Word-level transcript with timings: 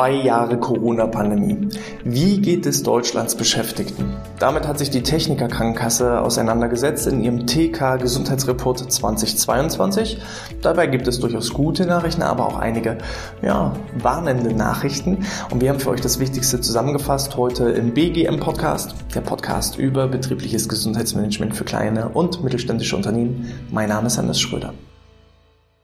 Zwei 0.00 0.12
Jahre 0.12 0.56
Corona-Pandemie. 0.56 1.68
Wie 2.04 2.40
geht 2.40 2.64
es 2.64 2.82
Deutschlands 2.82 3.34
Beschäftigten? 3.34 4.16
Damit 4.38 4.66
hat 4.66 4.78
sich 4.78 4.88
die 4.88 5.02
Techniker 5.02 5.46
Krankenkasse 5.46 6.22
auseinandergesetzt 6.22 7.06
in 7.06 7.22
ihrem 7.22 7.46
TK 7.46 7.98
Gesundheitsreport 7.98 8.90
2022. 8.90 10.22
Dabei 10.62 10.86
gibt 10.86 11.06
es 11.06 11.20
durchaus 11.20 11.52
gute 11.52 11.84
Nachrichten, 11.84 12.22
aber 12.22 12.46
auch 12.46 12.58
einige 12.58 12.96
ja, 13.42 13.74
warnende 13.98 14.54
Nachrichten. 14.54 15.26
Und 15.50 15.60
wir 15.60 15.68
haben 15.68 15.80
für 15.80 15.90
euch 15.90 16.00
das 16.00 16.18
Wichtigste 16.18 16.62
zusammengefasst 16.62 17.36
heute 17.36 17.68
im 17.68 17.92
BGM 17.92 18.40
Podcast, 18.40 18.94
der 19.14 19.20
Podcast 19.20 19.76
über 19.76 20.08
betriebliches 20.08 20.66
Gesundheitsmanagement 20.66 21.54
für 21.54 21.64
kleine 21.64 22.08
und 22.08 22.42
mittelständische 22.42 22.96
Unternehmen. 22.96 23.52
Mein 23.70 23.90
Name 23.90 24.06
ist 24.06 24.18
Anders 24.18 24.40
Schröder. 24.40 24.72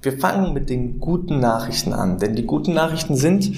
Wir 0.00 0.16
fangen 0.18 0.54
mit 0.54 0.70
den 0.70 1.00
guten 1.00 1.40
Nachrichten 1.40 1.92
an, 1.92 2.18
denn 2.18 2.36
die 2.36 2.46
guten 2.46 2.72
Nachrichten 2.72 3.16
sind, 3.16 3.50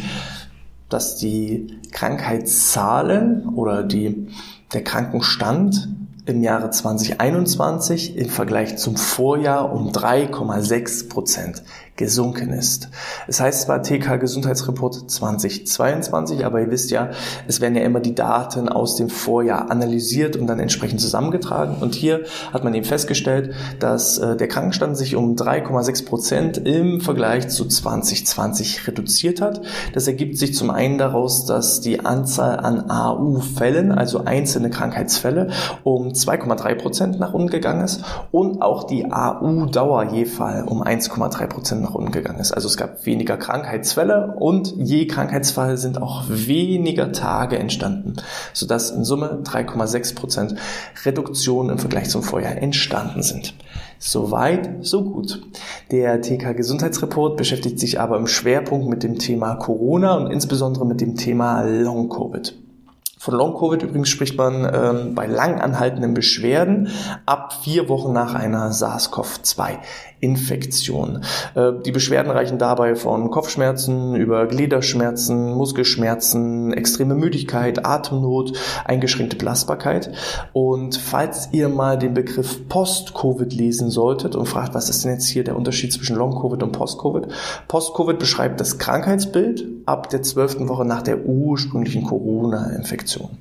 dass 0.89 1.17
die 1.17 1.79
Krankheitszahlen 1.93 3.49
oder 3.49 3.83
die, 3.83 4.29
der 4.73 4.85
Krankenstand 4.85 5.89
im 6.29 6.43
Jahre 6.43 6.71
2021 6.71 8.17
im 8.17 8.29
Vergleich 8.29 8.77
zum 8.77 8.97
Vorjahr 8.97 9.73
um 9.73 9.91
3,6 9.91 11.09
Prozent 11.09 11.63
gesunken 11.99 12.51
ist. 12.51 12.89
Es 13.27 13.41
heißt 13.41 13.63
zwar 13.63 13.83
TK 13.83 14.19
Gesundheitsreport 14.19 15.11
2022, 15.11 16.47
aber 16.47 16.61
ihr 16.61 16.71
wisst 16.71 16.91
ja, 16.91 17.11
es 17.47 17.61
werden 17.61 17.75
ja 17.75 17.83
immer 17.83 18.01
die 18.01 18.15
Daten 18.15 18.69
aus 18.69 18.97
dem 18.97 19.11
Vorjahr 19.11 19.71
analysiert 19.71 20.37
und 20.37 20.47
dann 20.47 20.61
entsprechend 20.61 21.01
zusammengetragen. 21.01 21.77
Und 21.81 21.95
hier 21.95 22.25
hat 22.53 22.63
man 22.63 22.73
eben 22.75 22.87
festgestellt, 22.87 23.55
dass 23.81 24.19
äh, 24.19 24.37
der 24.37 24.49
Krankenstand 24.49 24.97
sich 24.97 25.17
um 25.17 25.35
3,6 25.35 26.07
Prozent 26.07 26.59
im 26.59 27.01
Vergleich 27.01 27.49
zu 27.49 27.67
2020 27.67 28.87
reduziert 28.87 29.41
hat. 29.41 29.61
Das 29.93 30.07
ergibt 30.07 30.39
sich 30.39 30.55
zum 30.55 30.71
einen 30.71 30.99
daraus, 30.99 31.47
dass 31.47 31.81
die 31.81 32.01
Anzahl 32.01 32.61
an 32.61 32.91
AU-Fällen, 32.91 33.91
also 33.91 34.25
einzelne 34.25 34.71
Krankheitsfälle, 34.71 35.51
um 35.83 36.15
2,3 36.19 36.75
Prozent 36.75 37.21
nach 37.21 37.33
unten 37.33 37.49
gegangen 37.49 37.83
ist 37.83 38.05
und 38.31 38.63
auch 38.63 38.85
die 38.85 39.11
AU-Dauer 39.11 40.13
je 40.13 40.25
Fall 40.25 40.65
um 40.65 40.83
1,3 40.83 41.47
Prozent 41.47 41.83
nach 41.83 41.95
unten 41.95 42.13
gegangen 42.13 42.41
ist. 42.41 42.53
Also 42.53 42.69
es 42.69 42.77
gab 42.77 43.07
weniger 43.07 43.37
Krankheitsfälle 43.37 44.35
und 44.39 44.75
je 44.77 45.07
Krankheitsfall 45.07 45.77
sind 45.79 46.01
auch 46.01 46.25
weniger 46.29 47.13
Tage 47.13 47.59
entstanden, 47.59 48.17
sodass 48.53 48.91
in 48.91 49.05
Summe 49.05 49.41
3,6 49.45 50.15
Prozent 50.15 50.55
Reduktion 51.05 51.71
im 51.71 51.79
Vergleich 51.79 52.09
zum 52.11 52.23
Vorjahr 52.23 52.57
entstanden 52.57 53.23
sind. 53.23 53.55
Soweit, 53.99 54.71
so 54.83 55.03
gut. 55.03 55.43
Der 55.91 56.21
TK 56.21 56.57
Gesundheitsreport 56.57 57.37
beschäftigt 57.37 57.81
sich 57.81 57.99
aber 57.99 58.17
im 58.17 58.29
Schwerpunkt 58.29 58.89
mit 58.89 59.03
dem 59.03 59.19
Thema 59.19 59.57
Corona 59.57 60.15
und 60.15 60.31
insbesondere 60.31 60.87
mit 60.87 61.01
dem 61.01 61.17
Thema 61.17 61.63
Long 61.63 62.09
Covid. 62.09 62.55
Von 63.19 63.35
Long-Covid 63.35 63.83
übrigens 63.83 64.09
spricht 64.11 64.37
man 64.37 64.71
ähm, 64.73 65.17
bei 65.17 65.27
lang 65.27 65.61
anhaltenden 65.61 66.15
Beschwerden 66.15 66.93
ab 67.27 67.53
vier 67.65 67.89
Wochen 67.89 68.13
nach 68.13 68.35
einer 68.35 68.73
SARS-CoV-2-Infektion. 68.73 71.25
Äh, 71.57 71.73
die 71.85 71.91
Beschwerden 71.91 72.31
reichen 72.31 72.59
dabei 72.59 72.95
von 72.95 73.33
Kopfschmerzen 73.33 74.15
über 74.15 74.47
Gliederschmerzen, 74.47 75.55
Muskelschmerzen, 75.55 76.73
extreme 76.73 77.17
Müdigkeit, 77.17 77.85
Atemnot, 77.85 78.53
eingeschränkte 78.85 79.37
Belastbarkeit. 79.37 80.13
Und 80.53 80.97
falls 80.97 81.49
ihr 81.51 81.69
mal 81.69 81.99
den 81.99 82.15
Begriff 82.15 82.69
Post-Covid 82.69 83.53
lesen 83.53 83.91
solltet 83.91 84.37
und 84.37 84.47
fragt, 84.47 84.75
was 84.75 84.89
ist 84.89 85.05
denn 85.05 85.15
jetzt 85.15 85.27
hier 85.27 85.43
der 85.43 85.57
Unterschied 85.57 85.93
zwischen 85.93 86.15
Long-Covid 86.15 86.63
und 86.63 86.71
Post-Covid? 86.71 87.27
Post-Covid 87.67 88.21
beschreibt 88.21 88.61
das 88.61 88.79
Krankheitsbild 88.79 89.65
ab 89.87 90.09
der 90.09 90.23
zwölften 90.23 90.69
Woche 90.69 90.85
nach 90.85 91.03
der 91.03 91.27
ursprünglichen 91.27 92.05
Corona-Infektion. 92.05 93.08
Infektion. 93.09 93.39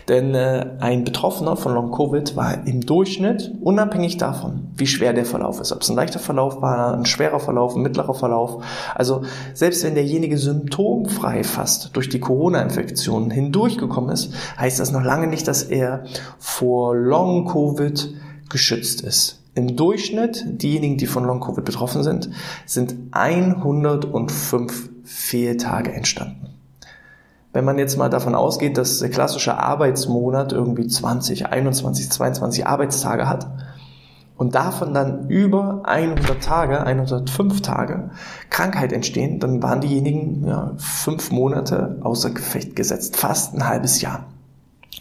Denn 0.07 0.35
äh, 0.35 0.77
ein 0.81 1.03
Betroffener 1.05 1.57
von 1.57 1.73
Long-Covid 1.73 2.37
war 2.37 2.67
im 2.67 2.83
Durchschnitt, 2.83 3.53
unabhängig 3.63 4.19
davon, 4.19 4.69
wie 4.77 4.87
schwer 4.87 5.15
der 5.15 5.25
Verlauf 5.25 5.61
ist, 5.61 5.73
ob 5.73 5.81
es 5.81 5.89
ein 5.89 5.97
leichter 5.97 6.19
Verlauf 6.19 6.61
war, 6.61 6.95
ein 6.95 7.07
schwerer 7.07 7.41
Verlauf, 7.41 7.75
ein 7.75 7.83
mittlerer 7.83 8.13
Verlauf, 8.13 8.63
also 8.95 9.23
selbst 9.55 9.83
wenn 9.83 9.95
derjenige 9.95 10.37
symptomfrei 10.37 11.43
fast 11.43 11.97
durch 11.97 12.11
die 12.11 12.21
Corona-Infektion 12.21 13.31
hindurchgekommen 13.31 14.11
ist, 14.11 14.35
heißt 14.59 14.79
das 14.79 14.93
noch 14.93 15.03
lange 15.03 15.27
nicht, 15.27 15.49
dass 15.49 15.63
er 15.63 16.05
vor 16.39 16.95
Long-Covid 16.95 18.15
geschützt 18.51 19.01
ist. 19.01 19.46
Im 19.57 19.75
Durchschnitt, 19.75 20.45
diejenigen, 20.47 20.99
die 20.99 21.07
von 21.07 21.25
Long-Covid 21.25 21.65
betroffen 21.65 22.03
sind, 22.03 22.29
sind 22.67 22.95
105 23.13 24.91
Fehltage 25.03 25.95
entstanden. 25.95 26.51
Wenn 27.55 27.65
man 27.65 27.79
jetzt 27.79 27.97
mal 27.97 28.11
davon 28.11 28.35
ausgeht, 28.35 28.77
dass 28.77 28.99
der 28.99 29.09
klassische 29.09 29.57
Arbeitsmonat 29.57 30.53
irgendwie 30.53 30.87
20, 30.87 31.47
21, 31.47 32.11
22 32.11 32.67
Arbeitstage 32.67 33.31
hat 33.31 33.51
und 34.37 34.55
davon 34.55 34.93
dann 34.93 35.31
über 35.31 35.81
100 35.87 36.43
Tage, 36.43 36.85
105 36.85 37.63
Tage 37.63 38.11
Krankheit 38.51 38.93
entstehen, 38.93 39.41
dann 39.41 39.63
waren 39.63 39.81
diejenigen 39.81 40.47
ja, 40.47 40.73
fünf 40.77 41.31
Monate 41.31 41.97
außer 42.03 42.29
Gefecht 42.29 42.77
gesetzt, 42.77 43.17
fast 43.17 43.55
ein 43.55 43.67
halbes 43.67 44.03
Jahr. 44.03 44.27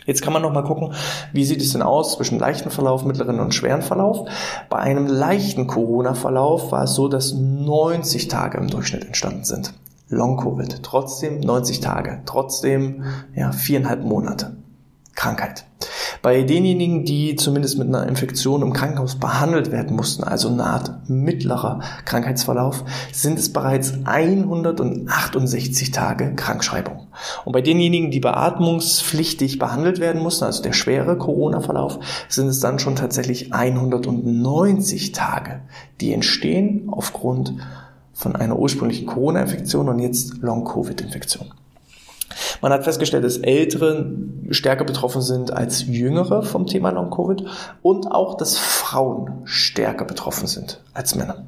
Jetzt 0.05 0.21
kann 0.21 0.33
man 0.33 0.41
noch 0.41 0.53
mal 0.53 0.63
gucken, 0.63 0.93
wie 1.33 1.45
sieht 1.45 1.61
es 1.61 1.71
denn 1.71 1.81
aus 1.81 2.13
zwischen 2.13 2.39
leichten 2.39 2.69
Verlauf, 2.69 3.05
mittleren 3.05 3.39
und 3.39 3.53
schweren 3.53 3.81
Verlauf. 3.81 4.27
Bei 4.69 4.77
einem 4.77 5.07
leichten 5.07 5.67
Corona-Verlauf 5.67 6.71
war 6.71 6.83
es 6.83 6.93
so, 6.93 7.07
dass 7.07 7.33
90 7.33 8.27
Tage 8.27 8.57
im 8.57 8.67
Durchschnitt 8.67 9.05
entstanden 9.05 9.43
sind. 9.43 9.73
Long-Covid. 10.09 10.83
Trotzdem 10.83 11.39
90 11.39 11.79
Tage. 11.79 12.21
Trotzdem, 12.25 13.03
ja, 13.33 13.51
viereinhalb 13.51 14.03
Monate. 14.03 14.55
Krankheit. 15.15 15.65
Bei 16.25 16.41
denjenigen, 16.41 17.05
die 17.05 17.35
zumindest 17.35 17.77
mit 17.77 17.87
einer 17.87 18.07
Infektion 18.07 18.63
im 18.63 18.73
Krankenhaus 18.73 19.13
behandelt 19.19 19.71
werden 19.71 19.95
mussten, 19.95 20.23
also 20.23 20.47
eine 20.47 20.63
Art 20.63 21.07
mittlerer 21.07 21.81
Krankheitsverlauf, 22.03 22.83
sind 23.11 23.37
es 23.37 23.53
bereits 23.53 23.93
168 24.05 25.91
Tage 25.91 26.33
Krankschreibung. 26.35 27.05
Und 27.45 27.53
bei 27.53 27.61
denjenigen, 27.61 28.09
die 28.09 28.21
beatmungspflichtig 28.21 29.59
behandelt 29.59 29.99
werden 29.99 30.23
mussten, 30.23 30.45
also 30.45 30.63
der 30.63 30.73
schwere 30.73 31.15
Corona-Verlauf, 31.15 31.99
sind 32.27 32.47
es 32.47 32.59
dann 32.59 32.79
schon 32.79 32.95
tatsächlich 32.95 33.53
190 33.53 35.11
Tage, 35.11 35.61
die 36.01 36.11
entstehen 36.11 36.89
aufgrund 36.89 37.53
von 38.13 38.35
einer 38.35 38.57
ursprünglichen 38.57 39.05
Corona-Infektion 39.05 39.89
und 39.89 39.99
jetzt 39.99 40.41
Long-Covid-Infektion. 40.41 41.51
Man 42.61 42.71
hat 42.71 42.83
festgestellt, 42.83 43.23
dass 43.23 43.37
Ältere 43.37 44.11
stärker 44.49 44.83
betroffen 44.85 45.21
sind 45.21 45.51
als 45.51 45.85
Jüngere 45.87 46.43
vom 46.43 46.67
Thema 46.67 46.89
Long-Covid 46.91 47.45
und 47.81 48.11
auch, 48.11 48.35
dass 48.37 48.57
Frauen 48.57 49.41
stärker 49.45 50.05
betroffen 50.05 50.47
sind 50.47 50.81
als 50.93 51.15
Männer. 51.15 51.45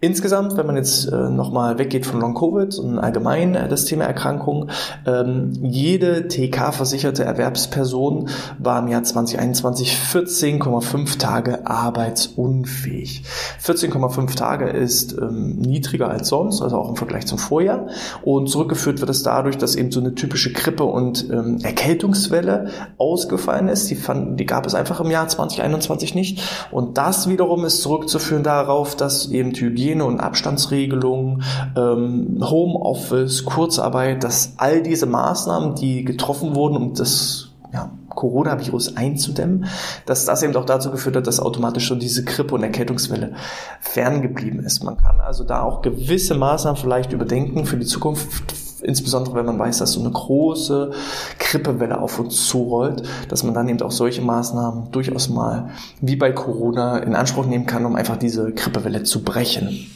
Insgesamt, 0.00 0.56
wenn 0.56 0.66
man 0.66 0.76
jetzt 0.76 1.06
äh, 1.06 1.28
nochmal 1.28 1.78
weggeht 1.78 2.06
von 2.06 2.20
Long-Covid 2.20 2.78
und 2.78 2.98
allgemein 2.98 3.54
äh, 3.54 3.68
das 3.68 3.84
Thema 3.84 4.04
Erkrankungen, 4.04 4.70
ähm, 5.06 5.52
jede 5.62 6.28
TK-versicherte 6.28 7.24
Erwerbsperson 7.24 8.28
war 8.58 8.80
im 8.80 8.88
Jahr 8.88 9.02
2021 9.02 9.96
14,5 10.12 11.18
Tage 11.18 11.66
arbeitsunfähig. 11.66 13.24
14,5 13.62 14.36
Tage 14.36 14.68
ist 14.70 15.12
ähm, 15.12 15.56
niedriger 15.56 16.08
als 16.08 16.28
sonst, 16.28 16.62
also 16.62 16.76
auch 16.76 16.88
im 16.88 16.96
Vergleich 16.96 17.26
zum 17.26 17.38
Vorjahr. 17.38 17.88
Und 18.22 18.48
zurückgeführt 18.48 19.00
wird 19.00 19.10
es 19.10 19.22
dadurch, 19.22 19.58
dass 19.58 19.76
eben 19.76 19.92
so 19.92 20.00
eine 20.00 20.14
typische 20.14 20.52
Grippe- 20.52 20.84
und 20.84 21.28
ähm, 21.30 21.58
Erkältungswelle 21.62 22.70
ausgefallen 22.96 23.68
ist. 23.68 23.90
Die, 23.90 23.96
fanden, 23.96 24.36
die 24.36 24.46
gab 24.46 24.66
es 24.66 24.74
einfach 24.74 25.00
im 25.00 25.10
Jahr 25.10 25.28
2021 25.28 26.14
nicht. 26.14 26.42
Und 26.70 26.96
das 26.98 27.28
wiederum 27.28 27.64
ist 27.64 27.82
zurückzuführen 27.82 28.42
darauf, 28.42 28.96
dass 28.96 29.30
eben 29.30 29.49
Hygiene 29.58 29.80
Hygiene- 29.80 30.04
und 30.04 30.20
Abstandsregelungen, 30.20 31.42
ähm, 31.76 32.38
Homeoffice, 32.42 33.44
Kurzarbeit, 33.44 34.24
dass 34.24 34.54
all 34.56 34.82
diese 34.82 35.06
Maßnahmen, 35.06 35.74
die 35.74 36.04
getroffen 36.04 36.54
wurden, 36.54 36.76
um 36.76 36.94
das 36.94 37.48
ja, 37.72 37.90
Coronavirus 38.08 38.96
einzudämmen, 38.96 39.66
dass 40.06 40.24
das 40.24 40.42
eben 40.42 40.56
auch 40.56 40.64
dazu 40.64 40.90
geführt 40.90 41.16
hat, 41.16 41.26
dass 41.26 41.40
automatisch 41.40 41.86
schon 41.86 42.00
diese 42.00 42.24
Grippe- 42.24 42.54
und 42.54 42.64
Erkältungswelle 42.64 43.34
ferngeblieben 43.80 44.60
ist. 44.64 44.82
Man 44.82 44.96
kann 44.96 45.20
also 45.20 45.44
da 45.44 45.62
auch 45.62 45.80
gewisse 45.82 46.34
Maßnahmen 46.34 46.80
vielleicht 46.80 47.12
überdenken 47.12 47.66
für 47.66 47.76
die 47.76 47.86
Zukunft, 47.86 48.54
insbesondere 48.82 49.34
wenn 49.34 49.46
man 49.46 49.58
weiß, 49.58 49.78
dass 49.78 49.92
so 49.92 50.00
eine 50.00 50.10
große 50.10 50.92
Grippewelle 51.38 52.00
auf 52.00 52.18
uns 52.18 52.46
zurollt, 52.46 53.02
dass 53.28 53.42
man 53.42 53.54
dann 53.54 53.68
eben 53.68 53.80
auch 53.82 53.90
solche 53.90 54.22
Maßnahmen 54.22 54.90
durchaus 54.90 55.28
mal 55.28 55.70
wie 56.00 56.16
bei 56.16 56.32
Corona 56.32 56.98
in 56.98 57.14
Anspruch 57.14 57.46
nehmen 57.46 57.66
kann, 57.66 57.86
um 57.86 57.96
einfach 57.96 58.16
diese 58.16 58.52
Grippewelle 58.52 59.02
zu 59.02 59.22
brechen. 59.22 59.86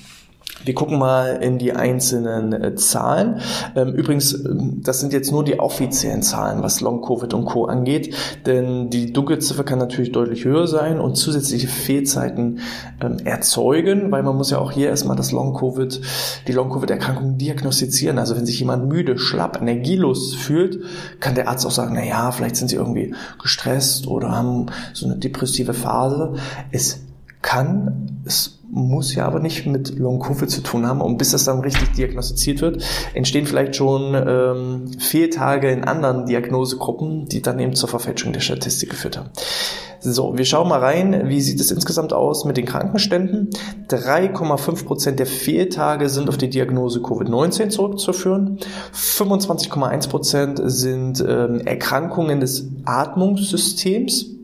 Wir 0.65 0.75
gucken 0.75 0.99
mal 0.99 1.37
in 1.43 1.59
die 1.59 1.73
einzelnen 1.73 2.53
äh, 2.53 2.75
Zahlen. 2.75 3.41
Ähm, 3.77 3.95
übrigens, 3.95 4.33
ähm, 4.35 4.81
das 4.83 5.01
sind 5.01 5.13
jetzt 5.13 5.31
nur 5.31 5.45
die 5.45 5.59
offiziellen 5.61 6.23
Zahlen, 6.23 6.63
was 6.63 6.81
Long-Covid 6.81 7.35
und 7.35 7.45
Co. 7.45 7.67
angeht, 7.67 8.15
denn 8.47 8.91
die 8.91 9.13
Dunkelziffer 9.13 9.65
kann 9.65 9.79
natürlich 9.79 10.13
deutlich 10.13 10.45
höher 10.45 10.67
sein 10.67 11.01
und 11.01 11.17
zusätzliche 11.17 11.69
Fehlzeiten 11.69 12.61
ähm, 13.01 13.19
erzeugen, 13.25 14.11
weil 14.11 14.23
man 14.23 14.37
muss 14.37 14.51
ja 14.51 14.59
auch 14.59 14.73
hier 14.73 14.89
erstmal 14.89 15.17
das 15.17 15.33
Long-Covid, 15.33 16.01
die 16.49 16.53
Long-Covid-Erkrankung 16.53 17.39
diagnostizieren. 17.39 18.19
Also 18.19 18.37
wenn 18.37 18.47
sich 18.47 18.59
jemand 18.59 18.89
müde, 18.89 19.19
schlapp, 19.19 19.61
energielos 19.61 20.35
fühlt, 20.35 20.81
kann 21.21 21.35
der 21.35 21.49
Arzt 21.49 21.67
auch 21.67 21.71
sagen, 21.71 21.95
na 21.95 22.05
ja, 22.05 22.31
vielleicht 22.33 22.57
sind 22.57 22.69
sie 22.69 22.77
irgendwie 22.77 23.15
gestresst 23.41 24.07
oder 24.07 24.33
haben 24.33 24.67
so 24.93 25.07
eine 25.07 25.17
depressive 25.17 25.75
Phase. 25.75 26.35
Es 26.71 27.01
kann, 27.43 28.23
es 28.25 28.61
muss 28.75 29.15
ja 29.15 29.25
aber 29.25 29.39
nicht 29.39 29.67
mit 29.67 29.99
Long-Covid 29.99 30.51
zu 30.51 30.61
tun 30.61 30.87
haben. 30.87 31.01
Und 31.01 31.17
bis 31.17 31.31
das 31.31 31.45
dann 31.45 31.61
richtig 31.61 31.93
diagnostiziert 31.93 32.61
wird, 32.61 32.83
entstehen 33.15 33.47
vielleicht 33.47 33.77
schon 33.77 34.15
ähm, 34.15 34.91
Fehltage 34.99 35.71
in 35.71 35.85
anderen 35.85 36.27
Diagnosegruppen, 36.27 37.27
die 37.27 37.41
dann 37.41 37.61
eben 37.61 37.77
zur 37.77 37.89
Verfälschung 37.89 38.33
der 38.33 38.41
Statistik 38.41 38.91
geführt 38.91 39.17
haben. 39.17 39.31
So, 40.01 40.37
wir 40.37 40.45
schauen 40.45 40.69
mal 40.69 40.81
rein, 40.81 41.29
wie 41.29 41.41
sieht 41.41 41.61
es 41.61 41.71
insgesamt 41.71 42.13
aus 42.13 42.45
mit 42.45 42.57
den 42.57 42.67
Krankenständen. 42.67 43.51
3,5 43.89 44.85
Prozent 44.85 45.19
der 45.19 45.27
Fehltage 45.27 46.09
sind 46.09 46.29
auf 46.29 46.37
die 46.37 46.51
Diagnose 46.51 46.99
Covid-19 46.99 47.69
zurückzuführen. 47.71 48.59
25,1 48.93 50.09
Prozent 50.11 50.61
sind 50.63 51.25
ähm, 51.27 51.61
Erkrankungen 51.61 52.41
des 52.41 52.69
Atmungssystems. 52.85 54.35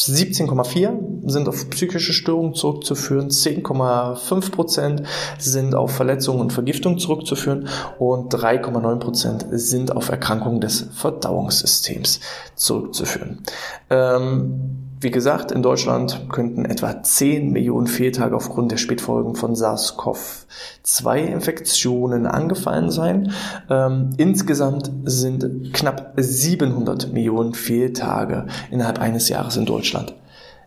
17,4 0.00 1.28
sind 1.28 1.48
auf 1.48 1.68
psychische 1.70 2.12
Störungen 2.12 2.54
zurückzuführen, 2.54 3.28
10,5 3.28 4.50
Prozent 4.50 5.02
sind 5.38 5.74
auf 5.74 5.92
Verletzungen 5.92 6.40
und 6.40 6.52
Vergiftung 6.52 6.98
zurückzuführen 6.98 7.68
und 7.98 8.34
3,9 8.34 8.98
Prozent 8.98 9.46
sind 9.50 9.94
auf 9.94 10.08
Erkrankungen 10.08 10.60
des 10.60 10.88
Verdauungssystems 10.94 12.20
zurückzuführen. 12.54 13.42
Ähm, 13.90 14.89
wie 15.02 15.10
gesagt, 15.10 15.50
in 15.50 15.62
Deutschland 15.62 16.26
könnten 16.28 16.66
etwa 16.66 17.02
10 17.02 17.52
Millionen 17.52 17.86
Fehltage 17.86 18.36
aufgrund 18.36 18.70
der 18.70 18.76
Spätfolgen 18.76 19.34
von 19.34 19.54
SARS-CoV-2-Infektionen 19.54 22.26
angefallen 22.26 22.90
sein. 22.90 23.32
Ähm, 23.70 24.10
insgesamt 24.18 24.90
sind 25.04 25.72
knapp 25.72 26.12
700 26.16 27.14
Millionen 27.14 27.54
Fehltage 27.54 28.48
innerhalb 28.70 29.00
eines 29.00 29.30
Jahres 29.30 29.56
in 29.56 29.64
Deutschland 29.64 30.14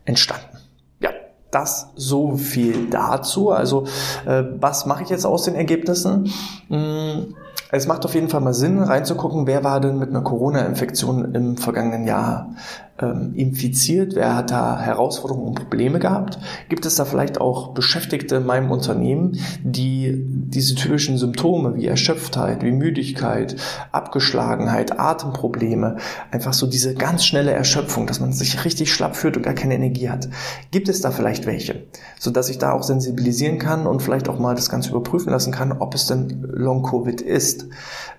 entstanden. 0.06 0.58
Ja, 1.00 1.12
das 1.52 1.90
so 1.96 2.36
viel 2.36 2.90
dazu. 2.90 3.52
Also, 3.52 3.86
äh, 4.26 4.46
was 4.60 4.88
mache 4.88 5.04
ich 5.04 5.10
jetzt 5.10 5.28
aus 5.28 5.44
den 5.44 5.54
Ergebnissen? 5.54 6.32
Hm, 6.70 7.36
es 7.76 7.88
macht 7.88 8.06
auf 8.06 8.14
jeden 8.14 8.30
Fall 8.30 8.42
mal 8.42 8.54
Sinn, 8.54 8.84
reinzugucken, 8.84 9.48
wer 9.48 9.64
war 9.64 9.80
denn 9.80 9.98
mit 9.98 10.10
einer 10.10 10.22
Corona-Infektion 10.22 11.34
im 11.34 11.58
vergangenen 11.58 12.06
Jahr 12.06 12.54
ähm, 13.00 13.34
infiziert, 13.36 14.14
wer 14.14 14.36
hat 14.36 14.52
da 14.52 14.80
Herausforderungen 14.80 15.48
und 15.48 15.56
Probleme 15.56 15.98
gehabt? 15.98 16.38
Gibt 16.70 16.86
es 16.86 16.96
da 16.96 17.06
vielleicht 17.06 17.42
auch 17.42 17.74
Beschäftigte 17.74 18.36
in 18.36 18.46
meinem 18.46 18.70
Unternehmen, 18.70 19.40
die 19.64 20.24
diese 20.24 20.76
typischen 20.76 21.18
Symptome 21.18 21.76
wie 21.76 21.88
Erschöpftheit, 21.88 22.62
wie 22.64 22.72
Müdigkeit, 22.72 23.56
Abgeschlagenheit, 23.92 25.00
Atemprobleme, 25.00 25.98
einfach 26.30 26.54
so 26.54 26.68
diese 26.68 26.94
ganz 26.94 27.26
schnelle 27.26 27.52
Erschöpfung, 27.52 28.06
dass 28.06 28.20
man 28.20 28.32
sich 28.32 28.64
richtig 28.64 28.94
schlapp 28.94 29.16
fühlt 29.16 29.38
und 29.38 29.44
gar 29.44 29.56
keine 29.56 29.74
Energie 29.74 30.10
hat. 30.10 30.30
Gibt 30.70 30.88
es 30.88 31.02
da 31.02 31.10
vielleicht 31.10 31.48
welche, 31.48 31.88
sodass 32.20 32.50
ich 32.50 32.60
da 32.60 32.74
auch 32.74 32.84
sensibilisieren 32.84 33.58
kann 33.58 33.88
und 33.88 34.04
vielleicht 34.04 34.30
auch 34.30 34.38
mal 34.38 34.54
das 34.54 34.70
Ganze 34.70 34.92
überprüfen 34.92 35.32
lassen 35.32 35.52
kann, 35.52 35.72
ob 35.72 35.96
es 35.96 36.06
denn 36.06 36.46
Long-Covid 36.48 37.22
ist? 37.22 37.66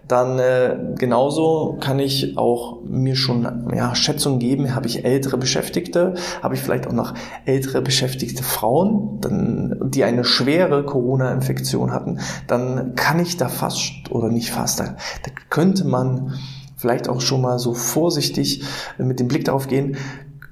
Dann 0.06 0.38
äh, 0.38 0.76
genauso 0.98 1.78
kann 1.80 1.98
ich 1.98 2.36
auch 2.36 2.82
mir 2.84 3.16
schon 3.16 3.70
ja, 3.74 3.94
Schätzungen 3.94 4.38
geben, 4.38 4.63
habe 4.72 4.86
ich 4.86 5.04
ältere 5.04 5.36
Beschäftigte, 5.36 6.14
habe 6.42 6.54
ich 6.54 6.60
vielleicht 6.60 6.86
auch 6.86 6.92
noch 6.92 7.14
ältere 7.44 7.82
beschäftigte 7.82 8.42
Frauen, 8.42 9.18
dann, 9.20 9.90
die 9.90 10.04
eine 10.04 10.24
schwere 10.24 10.84
Corona-Infektion 10.84 11.92
hatten, 11.92 12.20
dann 12.46 12.94
kann 12.94 13.18
ich 13.20 13.36
da 13.36 13.48
fast 13.48 14.10
oder 14.10 14.28
nicht 14.28 14.50
fast, 14.50 14.80
da, 14.80 14.96
da 15.24 15.30
könnte 15.50 15.84
man 15.84 16.34
vielleicht 16.76 17.08
auch 17.08 17.20
schon 17.20 17.40
mal 17.40 17.58
so 17.58 17.74
vorsichtig 17.74 18.62
mit 18.98 19.18
dem 19.18 19.28
Blick 19.28 19.44
darauf 19.44 19.68
gehen, 19.68 19.96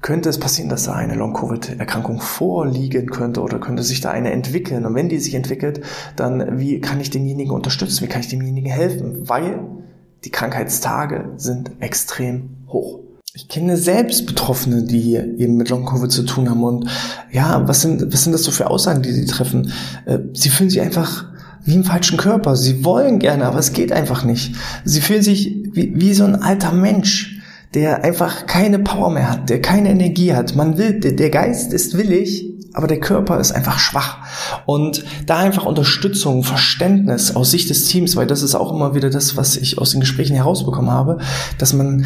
könnte 0.03 0.29
es 0.29 0.37
passieren, 0.37 0.69
dass 0.69 0.83
da 0.83 0.93
eine 0.93 1.15
Long-Covid-Erkrankung 1.15 2.19
vorliegen 2.19 3.07
könnte 3.07 3.41
oder 3.41 3.59
könnte 3.59 3.83
sich 3.83 4.01
da 4.01 4.11
eine 4.11 4.31
entwickeln. 4.31 4.85
Und 4.85 4.95
wenn 4.95 5.09
die 5.09 5.19
sich 5.19 5.33
entwickelt, 5.33 5.81
dann 6.15 6.59
wie 6.59 6.81
kann 6.81 6.99
ich 6.99 7.09
demjenigen 7.09 7.51
unterstützen? 7.51 8.03
Wie 8.03 8.09
kann 8.09 8.19
ich 8.19 8.27
demjenigen 8.27 8.69
helfen? 8.69 9.29
Weil 9.29 9.61
die 10.25 10.29
Krankheitstage 10.29 11.31
sind 11.37 11.71
extrem 11.79 12.57
hoch. 12.67 12.99
Ich 13.35 13.47
kenne 13.47 13.77
selbst 13.77 14.27
Betroffene, 14.27 14.83
die 14.83 15.15
eben 15.15 15.57
mit 15.57 15.69
Long-Covid 15.69 16.11
zu 16.11 16.21
tun 16.21 16.51
haben. 16.51 16.63
Und 16.63 16.87
ja, 17.31 17.67
was 17.67 17.81
sind, 17.81 18.13
was 18.13 18.23
sind 18.23 18.31
das 18.31 18.43
so 18.43 18.51
für 18.51 18.69
Aussagen, 18.69 19.01
die 19.01 19.11
sie 19.11 19.25
treffen? 19.25 19.73
Äh, 20.05 20.19
sie 20.33 20.49
fühlen 20.49 20.69
sich 20.69 20.81
einfach 20.81 21.25
wie 21.65 21.73
im 21.73 21.83
falschen 21.83 22.19
Körper. 22.19 22.55
Sie 22.55 22.85
wollen 22.85 23.17
gerne, 23.17 23.45
aber 23.45 23.57
es 23.57 23.73
geht 23.73 23.91
einfach 23.91 24.23
nicht. 24.23 24.55
Sie 24.85 25.01
fühlen 25.01 25.23
sich 25.23 25.47
wie, 25.71 25.99
wie 25.99 26.13
so 26.13 26.25
ein 26.25 26.43
alter 26.43 26.71
Mensch 26.71 27.39
der 27.73 28.03
einfach 28.03 28.45
keine 28.45 28.77
Power 28.77 29.09
mehr 29.09 29.31
hat, 29.31 29.49
der 29.49 29.59
keine 29.59 29.89
Energie 29.89 30.35
hat. 30.35 30.55
Man 30.55 30.77
will, 30.77 30.99
der 30.99 31.29
Geist 31.31 31.73
ist 31.73 31.97
willig, 31.97 32.45
aber 32.71 32.85
der 32.85 32.99
Körper 32.99 33.39
ist 33.39 33.51
einfach 33.51 33.79
schwach. 33.79 34.19
Und 34.67 35.03
da 35.25 35.39
einfach 35.39 35.65
Unterstützung, 35.65 36.43
Verständnis 36.43 37.35
aus 37.35 37.49
Sicht 37.49 37.71
des 37.71 37.85
Teams, 37.85 38.15
weil 38.15 38.27
das 38.27 38.43
ist 38.43 38.53
auch 38.53 38.71
immer 38.71 38.93
wieder 38.93 39.09
das, 39.09 39.37
was 39.37 39.55
ich 39.55 39.79
aus 39.79 39.89
den 39.89 40.01
Gesprächen 40.01 40.35
herausbekommen 40.35 40.91
habe, 40.91 41.17
dass 41.57 41.73
man 41.73 42.05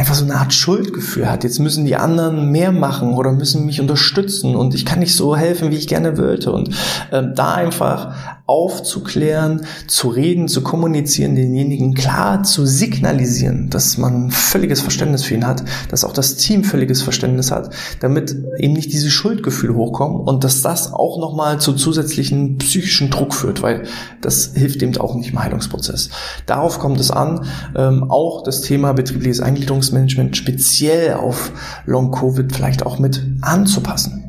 einfach 0.00 0.14
so 0.14 0.24
eine 0.24 0.36
Art 0.36 0.54
Schuldgefühl 0.54 1.30
hat. 1.30 1.44
Jetzt 1.44 1.58
müssen 1.58 1.84
die 1.84 1.94
anderen 1.94 2.50
mehr 2.50 2.72
machen 2.72 3.12
oder 3.12 3.32
müssen 3.32 3.66
mich 3.66 3.82
unterstützen 3.82 4.56
und 4.56 4.74
ich 4.74 4.86
kann 4.86 4.98
nicht 4.98 5.14
so 5.14 5.36
helfen, 5.36 5.70
wie 5.70 5.76
ich 5.76 5.88
gerne 5.88 6.16
wollte. 6.16 6.52
Und 6.52 6.70
ähm, 7.12 7.34
da 7.34 7.52
einfach 7.52 8.14
aufzuklären, 8.50 9.64
zu 9.86 10.08
reden, 10.08 10.48
zu 10.48 10.62
kommunizieren, 10.62 11.36
denjenigen 11.36 11.94
klar 11.94 12.42
zu 12.42 12.66
signalisieren, 12.66 13.70
dass 13.70 13.96
man 13.96 14.32
völliges 14.32 14.80
Verständnis 14.80 15.22
für 15.22 15.34
ihn 15.34 15.46
hat, 15.46 15.62
dass 15.88 16.04
auch 16.04 16.12
das 16.12 16.34
Team 16.34 16.64
völliges 16.64 17.00
Verständnis 17.00 17.52
hat, 17.52 17.72
damit 18.00 18.34
eben 18.58 18.72
nicht 18.72 18.92
diese 18.92 19.08
Schuldgefühle 19.08 19.76
hochkommen 19.76 20.20
und 20.20 20.42
dass 20.42 20.62
das 20.62 20.92
auch 20.92 21.20
nochmal 21.20 21.60
zu 21.60 21.74
zusätzlichen 21.74 22.58
psychischen 22.58 23.08
Druck 23.10 23.34
führt, 23.34 23.62
weil 23.62 23.84
das 24.20 24.50
hilft 24.54 24.82
eben 24.82 24.96
auch 24.96 25.14
nicht 25.14 25.30
im 25.30 25.38
Heilungsprozess. 25.38 26.10
Darauf 26.46 26.80
kommt 26.80 26.98
es 26.98 27.12
an, 27.12 27.46
ähm, 27.76 28.10
auch 28.10 28.42
das 28.42 28.62
Thema 28.62 28.94
betriebliches 28.94 29.40
Eingliederungsmanagement 29.40 30.36
speziell 30.36 31.14
auf 31.14 31.52
Long-Covid 31.86 32.52
vielleicht 32.52 32.84
auch 32.84 32.98
mit 32.98 33.24
anzupassen. 33.42 34.28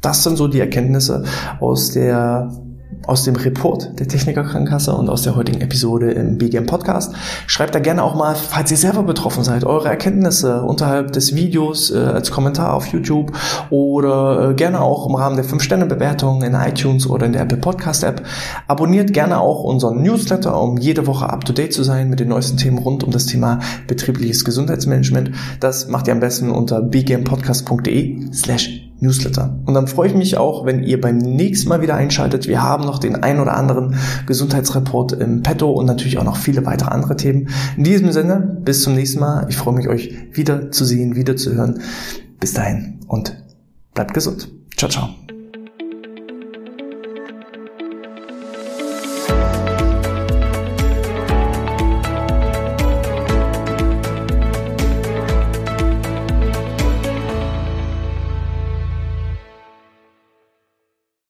Das 0.00 0.22
sind 0.22 0.36
so 0.36 0.46
die 0.46 0.60
Erkenntnisse 0.60 1.24
aus 1.58 1.90
der 1.90 2.52
aus 3.08 3.24
dem 3.24 3.36
Report 3.36 3.98
der 3.98 4.06
Techniker 4.06 4.44
Krankenkasse 4.44 4.94
und 4.94 5.08
aus 5.08 5.22
der 5.22 5.34
heutigen 5.34 5.62
Episode 5.62 6.12
im 6.12 6.36
BGM 6.36 6.66
Podcast. 6.66 7.14
Schreibt 7.46 7.74
da 7.74 7.78
gerne 7.78 8.04
auch 8.04 8.14
mal, 8.14 8.34
falls 8.34 8.70
ihr 8.70 8.76
selber 8.76 9.02
betroffen 9.02 9.44
seid, 9.44 9.64
eure 9.64 9.88
Erkenntnisse 9.88 10.62
unterhalb 10.62 11.12
des 11.12 11.34
Videos 11.34 11.90
äh, 11.90 11.96
als 11.98 12.30
Kommentar 12.30 12.74
auf 12.74 12.86
YouTube 12.88 13.32
oder 13.70 14.50
äh, 14.50 14.54
gerne 14.54 14.82
auch 14.82 15.08
im 15.08 15.14
Rahmen 15.14 15.36
der 15.36 15.46
5-Sterne-Bewertung 15.46 16.42
in 16.42 16.52
iTunes 16.52 17.08
oder 17.08 17.24
in 17.24 17.32
der 17.32 17.42
Apple 17.42 17.56
Podcast 17.56 18.04
App. 18.04 18.22
Abonniert 18.66 19.14
gerne 19.14 19.40
auch 19.40 19.64
unseren 19.64 20.02
Newsletter, 20.02 20.60
um 20.60 20.76
jede 20.76 21.06
Woche 21.06 21.30
up 21.30 21.46
to 21.46 21.54
date 21.54 21.72
zu 21.72 21.82
sein 21.82 22.10
mit 22.10 22.20
den 22.20 22.28
neuesten 22.28 22.58
Themen 22.58 22.78
rund 22.78 23.04
um 23.04 23.10
das 23.10 23.24
Thema 23.24 23.60
betriebliches 23.86 24.44
Gesundheitsmanagement. 24.44 25.30
Das 25.60 25.88
macht 25.88 26.08
ihr 26.08 26.12
am 26.12 26.20
besten 26.20 26.50
unter 26.50 26.82
bgmpodcast.de 26.82 28.32
slash 28.34 28.87
Newsletter. 29.00 29.58
Und 29.64 29.74
dann 29.74 29.86
freue 29.86 30.08
ich 30.08 30.14
mich 30.14 30.36
auch, 30.36 30.66
wenn 30.66 30.82
ihr 30.82 31.00
beim 31.00 31.18
nächsten 31.18 31.68
Mal 31.68 31.80
wieder 31.80 31.94
einschaltet. 31.94 32.48
Wir 32.48 32.62
haben 32.62 32.84
noch 32.84 32.98
den 32.98 33.16
ein 33.16 33.40
oder 33.40 33.56
anderen 33.56 33.96
Gesundheitsreport 34.26 35.12
im 35.12 35.42
Petto 35.42 35.70
und 35.70 35.86
natürlich 35.86 36.18
auch 36.18 36.24
noch 36.24 36.36
viele 36.36 36.66
weitere 36.66 36.90
andere 36.90 37.16
Themen. 37.16 37.48
In 37.76 37.84
diesem 37.84 38.12
Sinne, 38.12 38.58
bis 38.64 38.82
zum 38.82 38.94
nächsten 38.94 39.20
Mal. 39.20 39.46
Ich 39.48 39.56
freue 39.56 39.74
mich, 39.74 39.88
euch 39.88 40.14
wieder 40.32 40.70
zu 40.70 40.84
sehen, 40.84 41.16
wieder 41.16 41.36
zu 41.36 41.54
hören. 41.54 41.80
Bis 42.40 42.54
dahin 42.54 43.00
und 43.06 43.36
bleibt 43.94 44.14
gesund. 44.14 44.48
Ciao, 44.76 44.90
ciao. 44.90 45.08